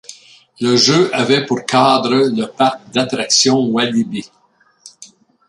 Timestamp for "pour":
1.45-1.63